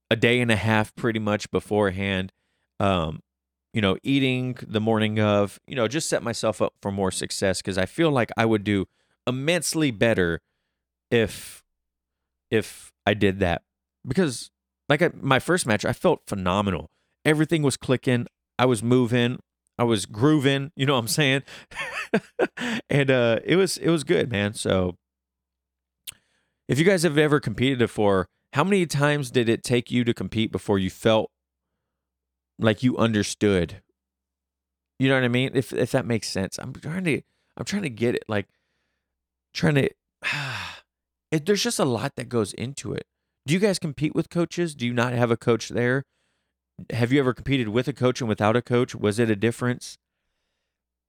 [0.09, 2.31] a day and a half pretty much beforehand.
[2.79, 3.21] Um,
[3.73, 7.61] you know, eating the morning of, you know, just set myself up for more success
[7.61, 8.87] because I feel like I would do
[9.27, 10.41] immensely better
[11.11, 11.63] if
[12.49, 13.61] if I did that.
[14.07, 14.49] Because
[14.87, 16.89] like I, my first match, I felt phenomenal.
[17.23, 18.25] Everything was clicking.
[18.57, 19.39] I was moving.
[19.79, 21.43] I was grooving, you know what I'm saying?
[22.89, 24.53] and uh it was it was good, man.
[24.53, 24.97] So
[26.67, 30.13] if you guys have ever competed before, how many times did it take you to
[30.13, 31.31] compete before you felt
[32.59, 33.81] like you understood?
[34.99, 35.51] You know what I mean?
[35.53, 36.57] If if that makes sense.
[36.59, 37.21] I'm trying to
[37.55, 38.47] I'm trying to get it like
[39.53, 39.89] trying to
[41.31, 43.05] it, there's just a lot that goes into it.
[43.47, 44.75] Do you guys compete with coaches?
[44.75, 46.03] Do you not have a coach there?
[46.91, 48.95] Have you ever competed with a coach and without a coach?
[48.95, 49.97] Was it a difference?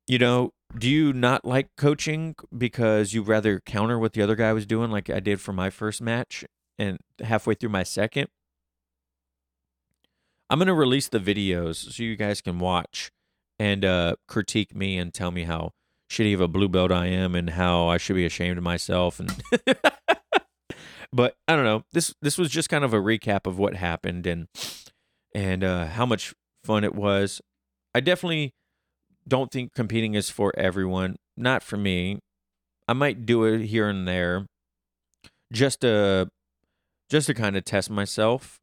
[0.06, 4.52] You know, do you not like coaching because you rather counter what the other guy
[4.52, 6.44] was doing, like I did for my first match
[6.78, 8.28] and halfway through my second?
[10.48, 13.12] I'm going to release the videos so you guys can watch
[13.58, 15.70] and uh, critique me and tell me how
[16.10, 19.20] shitty of a blue belt I am and how I should be ashamed of myself.
[19.20, 19.32] And
[21.12, 21.84] but I don't know.
[21.92, 24.48] This this was just kind of a recap of what happened and
[25.34, 27.40] and uh, how much fun it was.
[27.94, 28.52] I definitely
[29.26, 31.16] don't think competing is for everyone.
[31.36, 32.18] Not for me.
[32.88, 34.46] I might do it here and there,
[35.52, 36.28] just to
[37.08, 38.58] just to kind of test myself.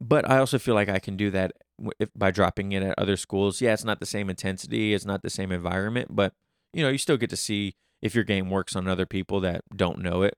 [0.00, 1.52] But I also feel like I can do that
[2.00, 3.60] if, by dropping it at other schools.
[3.60, 6.32] Yeah, it's not the same intensity, it's not the same environment, but
[6.72, 9.62] you know, you still get to see if your game works on other people that
[9.74, 10.34] don't know it.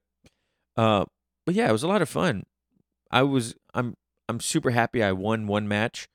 [0.77, 1.07] Uh,
[1.47, 2.45] but yeah, it was a lot of fun.
[3.11, 3.95] I was I'm
[4.29, 6.09] I'm super happy I won one match.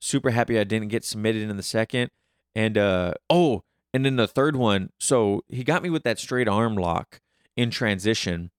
[0.00, 2.10] Super happy I didn't get submitted in the second.
[2.54, 4.90] And uh oh, and then the third one.
[5.00, 7.20] So he got me with that straight arm lock
[7.56, 8.50] in transition.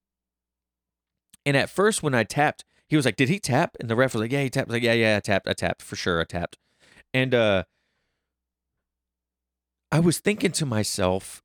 [1.45, 4.13] And at first when I tapped, he was like, "Did he tap?" And the ref
[4.13, 5.47] was like, "Yeah, he tapped." Like, "Yeah, yeah, I tapped.
[5.47, 6.21] I tapped for sure.
[6.21, 6.57] I tapped."
[7.13, 7.63] And uh
[9.91, 11.41] I was thinking to myself,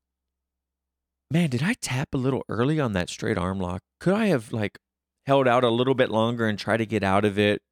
[1.31, 3.83] "Man, did I tap a little early on that straight arm lock?
[4.01, 4.79] Could I have like
[5.27, 7.63] held out a little bit longer and try to get out of it.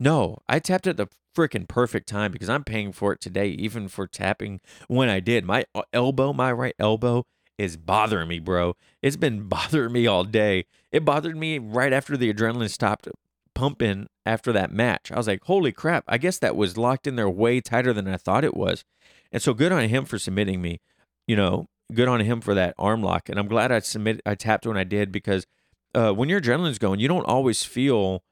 [0.00, 3.88] No, I tapped at the freaking perfect time because I'm paying for it today, even
[3.88, 5.44] for tapping when I did.
[5.44, 7.24] My uh, elbow, my right elbow,
[7.58, 8.74] is bothering me, bro.
[9.02, 10.66] It's been bothering me all day.
[10.92, 13.08] It bothered me right after the adrenaline stopped
[13.54, 15.10] pumping after that match.
[15.10, 18.06] I was like, holy crap, I guess that was locked in there way tighter than
[18.06, 18.84] I thought it was.
[19.32, 20.80] And so good on him for submitting me.
[21.26, 23.28] You know, good on him for that arm lock.
[23.28, 25.46] And I'm glad I submitted, I tapped when I did because
[25.94, 28.22] uh, when your adrenaline's going, you don't always feel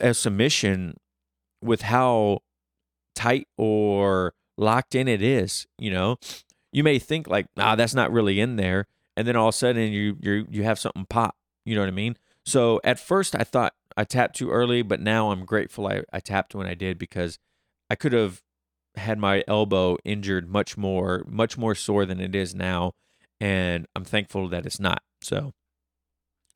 [0.00, 0.96] a submission
[1.62, 2.40] with how
[3.14, 5.66] tight or locked in it is.
[5.78, 6.16] You know,
[6.72, 8.86] you may think like, ah, that's not really in there,
[9.16, 11.34] and then all of a sudden you you you have something pop.
[11.64, 12.16] You know what I mean?
[12.46, 16.20] So at first I thought I tapped too early, but now I'm grateful I, I
[16.20, 17.38] tapped when I did because
[17.90, 18.42] I could have
[18.94, 22.92] had my elbow injured much more, much more sore than it is now.
[23.40, 25.02] And I'm thankful that it's not.
[25.20, 25.52] So,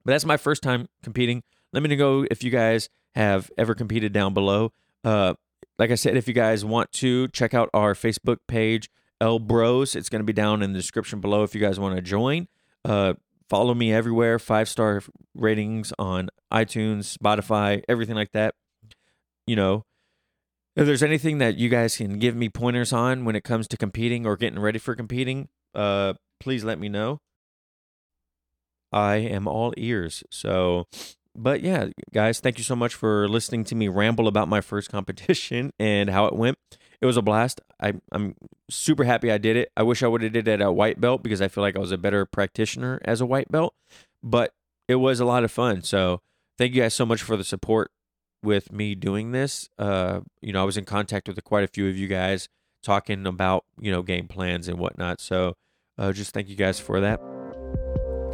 [0.05, 1.42] but that's my first time competing.
[1.72, 4.72] Let me know if you guys have ever competed down below.
[5.05, 5.34] Uh,
[5.78, 8.88] like I said, if you guys want to check out our Facebook page,
[9.20, 12.03] Elbros, it's going to be down in the description below if you guys want to
[12.03, 12.48] join.
[12.84, 13.14] Uh,
[13.48, 15.03] follow me everywhere, five star
[15.34, 18.55] ratings on iTunes, Spotify, everything like that.
[19.46, 19.84] You know,
[20.76, 23.76] if there's anything that you guys can give me pointers on when it comes to
[23.76, 27.20] competing or getting ready for competing, uh, please let me know.
[28.93, 30.22] I am all ears.
[30.30, 30.86] So,
[31.34, 34.90] but yeah, guys, thank you so much for listening to me ramble about my first
[34.90, 36.59] competition and how it went.
[37.01, 37.61] It was a blast.
[37.80, 38.36] I, I'm
[38.70, 39.72] super happy I did it.
[39.76, 41.74] I wish I would have did it at a white belt because I feel like
[41.74, 43.74] I was a better practitioner as a white belt,
[44.22, 44.53] but
[44.86, 45.82] it was a lot of fun.
[45.82, 46.20] So
[46.59, 47.90] thank you guys so much for the support
[48.43, 49.68] with me doing this.
[49.78, 52.49] Uh, you know, I was in contact with quite a few of you guys
[52.82, 55.20] talking about, you know, game plans and whatnot.
[55.20, 55.55] So
[55.99, 57.31] uh, just thank you guys for that.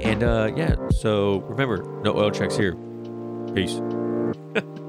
[0.01, 2.77] And uh, yeah, so remember, no oil checks here.
[3.55, 3.81] Peace.